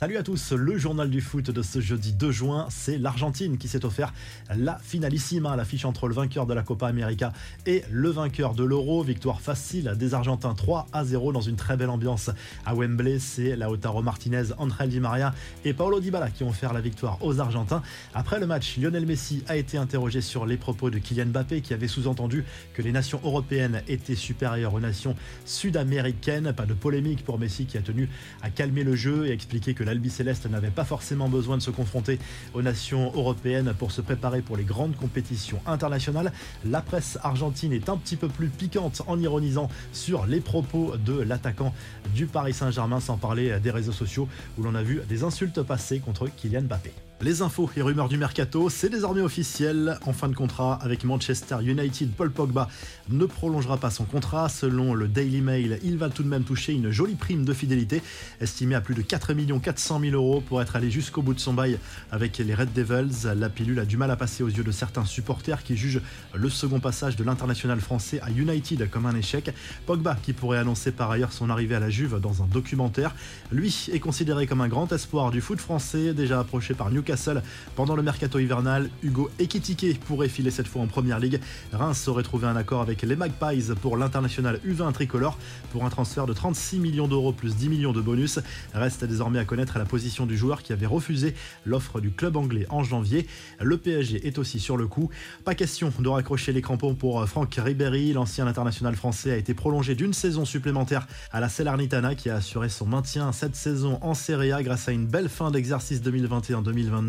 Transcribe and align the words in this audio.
Salut 0.00 0.16
à 0.16 0.22
tous, 0.22 0.52
le 0.52 0.78
journal 0.78 1.10
du 1.10 1.20
foot 1.20 1.50
de 1.50 1.60
ce 1.60 1.78
jeudi 1.78 2.14
2 2.14 2.30
juin, 2.30 2.68
c'est 2.70 2.96
l'Argentine 2.96 3.58
qui 3.58 3.68
s'est 3.68 3.84
offert 3.84 4.14
la 4.56 4.78
finalissime, 4.78 5.44
hein, 5.44 5.56
l'affiche 5.56 5.84
entre 5.84 6.08
le 6.08 6.14
vainqueur 6.14 6.46
de 6.46 6.54
la 6.54 6.62
Copa 6.62 6.86
América 6.86 7.34
et 7.66 7.84
le 7.90 8.08
vainqueur 8.08 8.54
de 8.54 8.64
l'Euro. 8.64 9.02
Victoire 9.02 9.42
facile 9.42 9.92
des 9.98 10.14
Argentins 10.14 10.54
3 10.54 10.86
à 10.94 11.04
0 11.04 11.32
dans 11.32 11.42
une 11.42 11.56
très 11.56 11.76
belle 11.76 11.90
ambiance 11.90 12.30
à 12.64 12.74
Wembley. 12.74 13.18
C'est 13.18 13.56
Lautaro 13.56 14.00
Martinez, 14.00 14.44
Angel 14.56 14.88
Di 14.88 15.00
Maria 15.00 15.34
et 15.66 15.74
Paulo 15.74 16.00
Dybala 16.00 16.30
qui 16.30 16.44
ont 16.44 16.48
offert 16.48 16.72
la 16.72 16.80
victoire 16.80 17.18
aux 17.20 17.38
Argentins. 17.38 17.82
Après 18.14 18.40
le 18.40 18.46
match, 18.46 18.78
Lionel 18.78 19.04
Messi 19.04 19.44
a 19.48 19.56
été 19.58 19.76
interrogé 19.76 20.22
sur 20.22 20.46
les 20.46 20.56
propos 20.56 20.88
de 20.88 20.96
Kylian 20.96 21.26
Mbappé 21.26 21.60
qui 21.60 21.74
avait 21.74 21.88
sous-entendu 21.88 22.46
que 22.72 22.80
les 22.80 22.92
nations 22.92 23.20
européennes 23.22 23.82
étaient 23.86 24.14
supérieures 24.14 24.72
aux 24.72 24.80
nations 24.80 25.14
sud-américaines. 25.44 26.54
Pas 26.54 26.64
de 26.64 26.72
polémique 26.72 27.22
pour 27.22 27.38
Messi 27.38 27.66
qui 27.66 27.76
a 27.76 27.82
tenu 27.82 28.08
à 28.40 28.48
calmer 28.48 28.82
le 28.82 28.96
jeu 28.96 29.26
et 29.26 29.32
expliquer 29.32 29.74
que 29.74 29.89
l'Albi 29.90 30.08
Céleste 30.08 30.48
n'avait 30.48 30.70
pas 30.70 30.84
forcément 30.84 31.28
besoin 31.28 31.56
de 31.56 31.62
se 31.62 31.72
confronter 31.72 32.20
aux 32.54 32.62
nations 32.62 33.10
européennes 33.12 33.74
pour 33.76 33.90
se 33.90 34.00
préparer 34.00 34.40
pour 34.40 34.56
les 34.56 34.62
grandes 34.62 34.94
compétitions 34.94 35.60
internationales. 35.66 36.32
La 36.64 36.80
presse 36.80 37.18
argentine 37.24 37.72
est 37.72 37.88
un 37.88 37.96
petit 37.96 38.14
peu 38.14 38.28
plus 38.28 38.46
piquante 38.46 39.02
en 39.08 39.18
ironisant 39.18 39.68
sur 39.92 40.26
les 40.26 40.38
propos 40.38 40.94
de 40.96 41.20
l'attaquant 41.20 41.74
du 42.14 42.26
Paris 42.26 42.54
Saint-Germain, 42.54 43.00
sans 43.00 43.16
parler 43.16 43.58
des 43.58 43.72
réseaux 43.72 43.90
sociaux 43.90 44.28
où 44.58 44.62
l'on 44.62 44.76
a 44.76 44.82
vu 44.84 45.00
des 45.08 45.24
insultes 45.24 45.60
passer 45.60 45.98
contre 45.98 46.28
Kylian 46.28 46.62
Mbappé. 46.62 46.92
Les 47.22 47.42
infos 47.42 47.68
et 47.76 47.82
rumeurs 47.82 48.08
du 48.08 48.16
mercato, 48.16 48.70
c'est 48.70 48.88
désormais 48.88 49.20
officiel. 49.20 49.98
En 50.06 50.14
fin 50.14 50.30
de 50.30 50.34
contrat 50.34 50.78
avec 50.80 51.04
Manchester 51.04 51.58
United, 51.62 52.12
Paul 52.12 52.30
Pogba 52.30 52.70
ne 53.10 53.26
prolongera 53.26 53.76
pas 53.76 53.90
son 53.90 54.04
contrat. 54.04 54.48
Selon 54.48 54.94
le 54.94 55.06
Daily 55.06 55.42
Mail, 55.42 55.80
il 55.82 55.98
va 55.98 56.08
tout 56.08 56.22
de 56.22 56.28
même 56.28 56.44
toucher 56.44 56.72
une 56.72 56.90
jolie 56.90 57.16
prime 57.16 57.44
de 57.44 57.52
fidélité, 57.52 58.00
estimée 58.40 58.74
à 58.74 58.80
plus 58.80 58.94
de 58.94 59.02
4 59.02 59.34
400 59.60 60.00
000 60.00 60.14
euros 60.14 60.40
pour 60.40 60.62
être 60.62 60.76
allé 60.76 60.90
jusqu'au 60.90 61.20
bout 61.20 61.34
de 61.34 61.40
son 61.40 61.52
bail 61.52 61.78
avec 62.10 62.38
les 62.38 62.54
Red 62.54 62.72
Devils. 62.72 63.28
La 63.36 63.50
pilule 63.50 63.80
a 63.80 63.84
du 63.84 63.98
mal 63.98 64.10
à 64.10 64.16
passer 64.16 64.42
aux 64.42 64.48
yeux 64.48 64.64
de 64.64 64.72
certains 64.72 65.04
supporters 65.04 65.62
qui 65.62 65.76
jugent 65.76 66.00
le 66.32 66.48
second 66.48 66.80
passage 66.80 67.16
de 67.16 67.24
l'international 67.24 67.80
français 67.80 68.18
à 68.22 68.30
United 68.30 68.88
comme 68.88 69.04
un 69.04 69.14
échec. 69.14 69.52
Pogba, 69.84 70.16
qui 70.22 70.32
pourrait 70.32 70.58
annoncer 70.58 70.90
par 70.90 71.10
ailleurs 71.10 71.34
son 71.34 71.50
arrivée 71.50 71.74
à 71.74 71.80
la 71.80 71.90
Juve 71.90 72.18
dans 72.18 72.42
un 72.42 72.46
documentaire, 72.46 73.14
lui 73.52 73.90
est 73.92 74.00
considéré 74.00 74.46
comme 74.46 74.62
un 74.62 74.68
grand 74.68 74.90
espoir 74.90 75.30
du 75.30 75.42
foot 75.42 75.60
français, 75.60 76.14
déjà 76.14 76.40
approché 76.40 76.72
par 76.72 76.90
Newcastle 76.90 77.09
seul 77.16 77.42
pendant 77.76 77.96
le 77.96 78.02
mercato 78.02 78.38
hivernal. 78.38 78.90
Hugo 79.02 79.30
Ekitike 79.38 80.00
pourrait 80.00 80.28
filer 80.28 80.50
cette 80.50 80.66
fois 80.66 80.82
en 80.82 80.86
première 80.86 81.18
ligue. 81.18 81.40
Reims 81.72 82.08
aurait 82.08 82.22
trouvé 82.22 82.46
un 82.46 82.56
accord 82.56 82.80
avec 82.80 83.02
les 83.02 83.16
Magpies 83.16 83.70
pour 83.80 83.96
l'international 83.96 84.60
U20 84.66 84.92
tricolore 84.92 85.38
pour 85.72 85.84
un 85.84 85.90
transfert 85.90 86.26
de 86.26 86.32
36 86.32 86.78
millions 86.78 87.08
d'euros 87.08 87.32
plus 87.32 87.56
10 87.56 87.68
millions 87.68 87.92
de 87.92 88.00
bonus. 88.00 88.38
Reste 88.74 89.04
désormais 89.04 89.38
à 89.38 89.44
connaître 89.44 89.78
la 89.78 89.84
position 89.84 90.26
du 90.26 90.36
joueur 90.36 90.62
qui 90.62 90.72
avait 90.72 90.86
refusé 90.86 91.34
l'offre 91.64 92.00
du 92.00 92.10
club 92.10 92.36
anglais 92.36 92.66
en 92.70 92.82
janvier. 92.82 93.26
Le 93.60 93.76
PSG 93.76 94.26
est 94.26 94.38
aussi 94.38 94.60
sur 94.60 94.76
le 94.76 94.86
coup. 94.86 95.10
Pas 95.44 95.54
question 95.54 95.92
de 95.98 96.08
raccrocher 96.08 96.52
les 96.52 96.62
crampons 96.62 96.94
pour 96.94 97.26
Franck 97.28 97.54
Ribéry. 97.58 98.12
L'ancien 98.12 98.46
international 98.46 98.94
français 98.96 99.32
a 99.32 99.36
été 99.36 99.54
prolongé 99.54 99.94
d'une 99.94 100.12
saison 100.12 100.44
supplémentaire 100.44 101.06
à 101.32 101.40
la 101.40 101.48
Salernitana 101.48 102.14
qui 102.14 102.30
a 102.30 102.36
assuré 102.36 102.68
son 102.68 102.86
maintien 102.86 103.32
cette 103.32 103.56
saison 103.56 103.98
en 104.02 104.14
Serie 104.14 104.52
A 104.52 104.62
grâce 104.62 104.88
à 104.88 104.92
une 104.92 105.06
belle 105.06 105.28
fin 105.28 105.50
d'exercice 105.50 106.00
2021-2022 106.02 106.99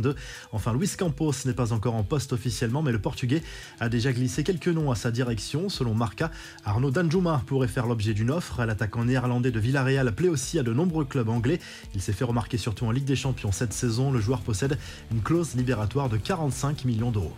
Enfin, 0.52 0.74
Luis 0.74 0.92
Campos 0.98 1.34
n'est 1.46 1.54
pas 1.54 1.74
encore 1.74 1.96
en 1.96 2.04
poste 2.04 2.34
officiellement, 2.34 2.82
mais 2.82 2.92
le 2.92 3.00
Portugais 3.00 3.42
a 3.80 3.90
déjà 3.90 4.12
glissé 4.14 4.44
quelques 4.44 4.68
noms 4.68 4.92
à 4.92 4.96
sa 4.96 5.12
direction. 5.12 5.70
Selon 5.70 5.94
Marca, 5.94 6.32
Arnaud 6.66 6.92
Danjuma 6.92 7.44
pourrait 7.46 7.68
faire 7.68 7.88
l'objet 7.88 8.14
d'une 8.14 8.32
offre. 8.32 8.64
L'attaquant 8.64 9.06
néerlandais 9.06 9.52
de 9.52 9.60
Villarreal 9.60 10.14
plaît 10.14 10.30
aussi 10.30 10.60
à 10.60 10.64
de 10.64 10.74
nombreux 10.74 11.06
clubs 11.06 11.30
anglais. 11.30 11.60
Il 11.94 12.02
s'est 12.02 12.14
fait 12.14 12.26
remarquer 12.26 12.58
surtout 12.58 12.86
en 12.86 12.92
Ligue 12.92 13.06
des 13.06 13.16
Champions 13.16 13.52
cette 13.52 13.74
saison. 13.74 14.12
Le 14.12 14.20
joueur 14.20 14.42
possède 14.42 14.78
une 15.12 15.22
clause 15.22 15.56
libératoire 15.56 16.10
de 16.10 16.18
45 16.18 16.86
millions 16.86 17.12
d'euros. 17.12 17.34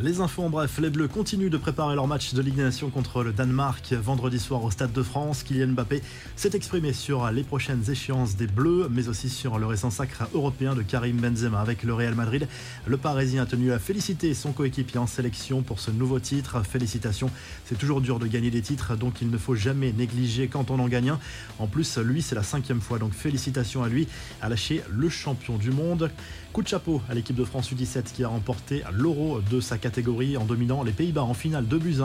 Les 0.00 0.20
infos 0.20 0.44
en 0.44 0.48
bref, 0.48 0.78
les 0.78 0.90
Bleus 0.90 1.08
continuent 1.08 1.50
de 1.50 1.56
préparer 1.56 1.96
leur 1.96 2.06
match 2.06 2.32
de 2.32 2.40
Ligue 2.40 2.54
des 2.54 2.62
Nations 2.62 2.88
contre 2.88 3.24
le 3.24 3.32
Danemark 3.32 3.92
vendredi 3.94 4.38
soir 4.38 4.62
au 4.62 4.70
Stade 4.70 4.92
de 4.92 5.02
France. 5.02 5.42
Kylian 5.42 5.72
Mbappé 5.72 6.02
s'est 6.36 6.52
exprimé 6.54 6.92
sur 6.92 7.28
les 7.32 7.42
prochaines 7.42 7.82
échéances 7.90 8.36
des 8.36 8.46
Bleus, 8.46 8.86
mais 8.92 9.08
aussi 9.08 9.28
sur 9.28 9.58
le 9.58 9.66
récent 9.66 9.90
sacre 9.90 10.28
européen 10.34 10.76
de 10.76 10.82
Karim 10.82 11.16
Benzema 11.16 11.60
avec 11.60 11.82
le 11.82 11.94
Real 11.94 12.14
Madrid. 12.14 12.46
Le 12.86 12.96
Parisien 12.96 13.42
a 13.42 13.46
tenu 13.46 13.72
à 13.72 13.80
féliciter 13.80 14.34
son 14.34 14.52
coéquipier 14.52 14.98
en 15.00 15.08
sélection 15.08 15.62
pour 15.62 15.80
ce 15.80 15.90
nouveau 15.90 16.20
titre. 16.20 16.62
Félicitations, 16.62 17.32
c'est 17.64 17.76
toujours 17.76 18.00
dur 18.00 18.20
de 18.20 18.28
gagner 18.28 18.52
des 18.52 18.62
titres, 18.62 18.94
donc 18.94 19.20
il 19.20 19.30
ne 19.30 19.36
faut 19.36 19.56
jamais 19.56 19.90
négliger 19.90 20.46
quand 20.46 20.70
on 20.70 20.78
en 20.78 20.86
gagne 20.86 21.10
un. 21.10 21.18
En 21.58 21.66
plus, 21.66 21.98
lui, 21.98 22.22
c'est 22.22 22.36
la 22.36 22.44
cinquième 22.44 22.80
fois, 22.80 23.00
donc 23.00 23.14
félicitations 23.14 23.82
à 23.82 23.88
lui, 23.88 24.06
à 24.42 24.48
lâcher 24.48 24.80
le 24.88 25.08
champion 25.08 25.56
du 25.56 25.72
monde. 25.72 26.08
Coup 26.52 26.62
de 26.62 26.68
chapeau 26.68 27.02
à 27.10 27.14
l'équipe 27.14 27.36
de 27.36 27.44
France 27.44 27.72
U17 27.72 28.04
qui 28.14 28.24
a 28.24 28.28
remporté 28.28 28.82
l'euro 28.92 29.40
de 29.50 29.60
sa 29.60 29.76
catégorie 29.76 29.87
en 30.36 30.44
dominant 30.44 30.82
les 30.82 30.92
Pays-Bas 30.92 31.22
en 31.22 31.32
finale 31.32 31.66
de 31.66 31.78
buts 31.78 31.96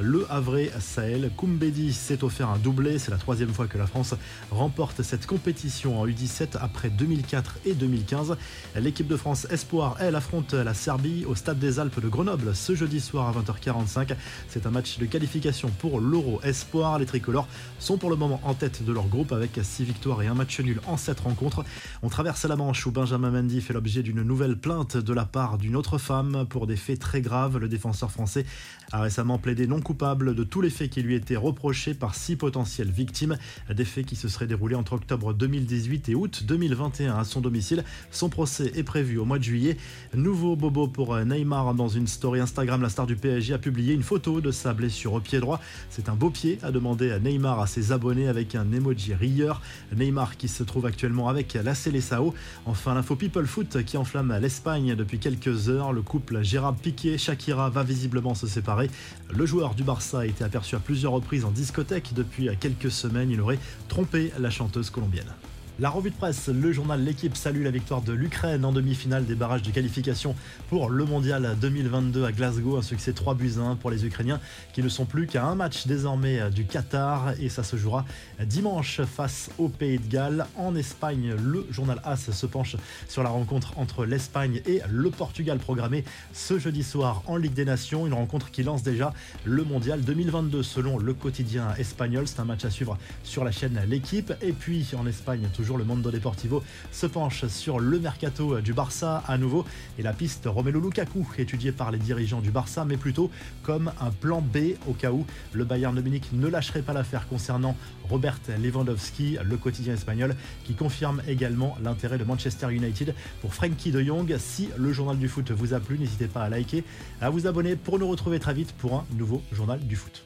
Le 0.00 0.24
Havre 0.30 0.68
Sahel 0.78 1.30
Koumbedi 1.36 1.92
s'est 1.92 2.22
offert 2.22 2.48
un 2.48 2.58
doublé. 2.58 2.98
C'est 2.98 3.10
la 3.10 3.16
troisième 3.16 3.52
fois 3.52 3.66
que 3.66 3.76
la 3.76 3.86
France 3.86 4.14
remporte 4.50 5.02
cette 5.02 5.26
compétition 5.26 6.00
en 6.00 6.06
U17 6.06 6.56
après 6.60 6.90
2004 6.90 7.58
et 7.66 7.74
2015. 7.74 8.36
L'équipe 8.76 9.08
de 9.08 9.16
France 9.16 9.46
Espoir, 9.50 9.96
elle, 9.98 10.14
affronte 10.14 10.54
la 10.54 10.74
Serbie 10.74 11.24
au 11.26 11.34
Stade 11.34 11.58
des 11.58 11.80
Alpes 11.80 12.00
de 12.00 12.08
Grenoble 12.08 12.54
ce 12.54 12.74
jeudi 12.74 13.00
soir 13.00 13.28
à 13.28 13.40
20h45. 13.40 14.14
C'est 14.48 14.66
un 14.66 14.70
match 14.70 14.98
de 14.98 15.06
qualification 15.06 15.70
pour 15.80 16.00
l'Euro 16.00 16.40
Espoir. 16.44 16.98
Les 17.00 17.06
tricolores 17.06 17.48
sont 17.80 17.98
pour 17.98 18.10
le 18.10 18.16
moment 18.16 18.40
en 18.44 18.54
tête 18.54 18.84
de 18.84 18.92
leur 18.92 19.08
groupe 19.08 19.32
avec 19.32 19.58
6 19.60 19.84
victoires 19.84 20.22
et 20.22 20.28
un 20.28 20.34
match 20.34 20.60
nul 20.60 20.80
en 20.86 20.96
7 20.96 21.20
rencontres. 21.20 21.64
On 22.02 22.08
traverse 22.08 22.44
la 22.44 22.54
Manche 22.56 22.86
où 22.86 22.92
Benjamin 22.92 23.30
Mendy 23.30 23.60
fait 23.60 23.74
l'objet 23.74 24.02
d'une 24.02 24.22
nouvelle 24.22 24.56
plainte 24.56 24.96
de 24.96 25.12
la 25.12 25.24
part 25.24 25.58
d'une 25.58 25.74
autre 25.74 25.98
femme 25.98 26.46
pour 26.48 26.66
des 26.66 26.76
faits 26.76 27.00
très 27.00 27.23
graves. 27.24 27.58
Le 27.58 27.68
défenseur 27.68 28.12
français 28.12 28.46
a 28.92 29.00
récemment 29.00 29.38
plaidé 29.38 29.66
non 29.66 29.80
coupable 29.80 30.36
de 30.36 30.44
tous 30.44 30.60
les 30.60 30.70
faits 30.70 30.90
qui 30.90 31.02
lui 31.02 31.16
étaient 31.16 31.36
reprochés 31.36 31.94
par 31.94 32.14
six 32.14 32.36
potentielles 32.36 32.90
victimes. 32.90 33.36
Des 33.74 33.84
faits 33.84 34.06
qui 34.06 34.14
se 34.14 34.28
seraient 34.28 34.46
déroulés 34.46 34.76
entre 34.76 34.92
octobre 34.92 35.34
2018 35.34 36.08
et 36.10 36.14
août 36.14 36.44
2021 36.46 37.16
à 37.16 37.24
son 37.24 37.40
domicile. 37.40 37.84
Son 38.12 38.28
procès 38.28 38.70
est 38.76 38.84
prévu 38.84 39.18
au 39.18 39.24
mois 39.24 39.38
de 39.38 39.44
juillet. 39.44 39.76
Nouveau 40.14 40.54
bobo 40.54 40.86
pour 40.86 41.16
Neymar 41.16 41.74
dans 41.74 41.88
une 41.88 42.06
story 42.06 42.40
Instagram. 42.40 42.82
La 42.82 42.88
star 42.88 43.06
du 43.06 43.16
PSG 43.16 43.54
a 43.54 43.58
publié 43.58 43.94
une 43.94 44.02
photo 44.02 44.40
de 44.40 44.50
sa 44.50 44.74
blessure 44.74 45.14
au 45.14 45.20
pied 45.20 45.40
droit. 45.40 45.60
C'est 45.90 46.08
un 46.08 46.14
beau 46.14 46.30
pied, 46.30 46.58
a 46.62 46.70
demandé 46.70 47.10
à 47.10 47.18
Neymar 47.18 47.60
à 47.60 47.66
ses 47.66 47.92
abonnés 47.92 48.28
avec 48.28 48.54
un 48.54 48.70
emoji 48.72 49.14
rieur. 49.14 49.60
Neymar 49.96 50.36
qui 50.36 50.48
se 50.48 50.62
trouve 50.62 50.86
actuellement 50.86 51.28
avec 51.28 51.54
la 51.54 51.74
Célessao. 51.74 52.34
Enfin, 52.66 52.94
l'info 52.94 53.16
People 53.16 53.46
Foot 53.46 53.82
qui 53.84 53.96
enflamme 53.96 54.36
l'Espagne 54.40 54.94
depuis 54.94 55.18
quelques 55.18 55.68
heures. 55.68 55.92
Le 55.92 56.02
couple 56.02 56.42
Gérard 56.42 56.74
Piqué-Shakira 57.14 57.70
va 57.70 57.84
visiblement 57.84 58.34
se 58.34 58.48
séparer. 58.48 58.90
Le 59.30 59.46
joueur 59.46 59.76
du 59.76 59.84
Barça 59.84 60.20
a 60.20 60.26
été 60.26 60.42
aperçu 60.42 60.74
à 60.74 60.80
plusieurs 60.80 61.12
reprises 61.12 61.44
en 61.44 61.52
discothèque 61.52 62.12
depuis 62.12 62.48
quelques 62.58 62.90
semaines. 62.90 63.30
Il 63.30 63.40
aurait 63.40 63.58
trompé 63.88 64.32
la 64.38 64.50
chanteuse 64.50 64.90
colombienne. 64.90 65.32
La 65.80 65.90
revue 65.90 66.10
de 66.10 66.14
presse, 66.14 66.46
le 66.46 66.70
journal 66.70 67.02
L'équipe 67.02 67.36
salue 67.36 67.64
la 67.64 67.72
victoire 67.72 68.00
de 68.00 68.12
l'Ukraine 68.12 68.64
en 68.64 68.70
demi-finale 68.70 69.26
des 69.26 69.34
barrages 69.34 69.62
de 69.62 69.72
qualification 69.72 70.36
pour 70.68 70.88
le 70.88 71.04
mondial 71.04 71.56
2022 71.60 72.24
à 72.24 72.30
Glasgow. 72.30 72.76
Un 72.76 72.82
succès 72.82 73.12
3 73.12 73.34
buts 73.34 73.54
1 73.58 73.74
pour 73.74 73.90
les 73.90 74.06
Ukrainiens 74.06 74.38
qui 74.72 74.84
ne 74.84 74.88
sont 74.88 75.04
plus 75.04 75.26
qu'à 75.26 75.44
un 75.44 75.56
match 75.56 75.88
désormais 75.88 76.48
du 76.52 76.64
Qatar 76.64 77.32
et 77.40 77.48
ça 77.48 77.64
se 77.64 77.76
jouera 77.76 78.04
dimanche 78.46 79.00
face 79.02 79.50
au 79.58 79.68
Pays 79.68 79.98
de 79.98 80.06
Galles. 80.06 80.46
En 80.56 80.76
Espagne, 80.76 81.34
le 81.42 81.66
journal 81.72 82.00
AS 82.04 82.30
se 82.30 82.46
penche 82.46 82.76
sur 83.08 83.24
la 83.24 83.30
rencontre 83.30 83.76
entre 83.76 84.04
l'Espagne 84.04 84.62
et 84.66 84.80
le 84.88 85.10
Portugal 85.10 85.58
programmée 85.58 86.04
ce 86.32 86.56
jeudi 86.56 86.84
soir 86.84 87.24
en 87.26 87.36
Ligue 87.36 87.54
des 87.54 87.64
Nations. 87.64 88.06
Une 88.06 88.14
rencontre 88.14 88.52
qui 88.52 88.62
lance 88.62 88.84
déjà 88.84 89.12
le 89.44 89.64
mondial 89.64 90.02
2022 90.02 90.62
selon 90.62 90.98
le 90.98 91.14
quotidien 91.14 91.74
espagnol. 91.78 92.28
C'est 92.28 92.38
un 92.38 92.44
match 92.44 92.64
à 92.64 92.70
suivre 92.70 92.96
sur 93.24 93.42
la 93.42 93.50
chaîne 93.50 93.80
L'équipe. 93.88 94.32
Et 94.40 94.52
puis 94.52 94.86
en 94.96 95.04
Espagne, 95.08 95.48
toujours 95.64 95.78
le 95.78 95.84
Mondo 95.84 96.10
Deportivo 96.10 96.62
se 96.92 97.06
penche 97.06 97.46
sur 97.46 97.80
le 97.80 97.98
mercato 97.98 98.60
du 98.60 98.74
Barça 98.74 99.24
à 99.26 99.38
nouveau 99.38 99.64
et 99.98 100.02
la 100.02 100.12
piste 100.12 100.42
Romelu 100.44 100.78
Lukaku 100.78 101.26
étudiée 101.38 101.72
par 101.72 101.90
les 101.90 101.96
dirigeants 101.96 102.42
du 102.42 102.50
Barça 102.50 102.84
mais 102.84 102.98
plutôt 102.98 103.30
comme 103.62 103.90
un 103.98 104.10
plan 104.10 104.42
B 104.42 104.74
au 104.86 104.92
cas 104.92 105.10
où 105.10 105.24
le 105.54 105.64
Bayern 105.64 105.94
de 105.94 106.02
Munich 106.02 106.28
ne 106.34 106.48
lâcherait 106.48 106.82
pas 106.82 106.92
l'affaire 106.92 107.26
concernant 107.28 107.78
Robert 108.10 108.40
Lewandowski, 108.62 109.38
le 109.42 109.56
quotidien 109.56 109.94
espagnol 109.94 110.36
qui 110.64 110.74
confirme 110.74 111.22
également 111.26 111.78
l'intérêt 111.82 112.18
de 112.18 112.24
Manchester 112.24 112.70
United 112.70 113.14
pour 113.40 113.54
Frankie 113.54 113.90
de 113.90 114.02
Jong. 114.02 114.36
Si 114.38 114.68
le 114.76 114.92
journal 114.92 115.16
du 115.16 115.28
foot 115.28 115.50
vous 115.50 115.72
a 115.72 115.80
plu, 115.80 115.98
n'hésitez 115.98 116.26
pas 116.26 116.42
à 116.42 116.50
liker, 116.50 116.84
à 117.22 117.30
vous 117.30 117.46
abonner 117.46 117.74
pour 117.74 117.98
nous 117.98 118.08
retrouver 118.08 118.38
très 118.38 118.52
vite 118.52 118.74
pour 118.76 118.96
un 118.96 119.06
nouveau 119.16 119.40
journal 119.50 119.80
du 119.80 119.96
foot. 119.96 120.24